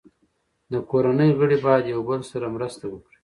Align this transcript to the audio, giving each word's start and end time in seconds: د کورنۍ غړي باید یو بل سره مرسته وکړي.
د 0.71 0.73
کورنۍ 0.89 1.29
غړي 1.39 1.57
باید 1.65 1.85
یو 1.93 2.01
بل 2.09 2.21
سره 2.31 2.45
مرسته 2.55 2.83
وکړي. 2.89 3.17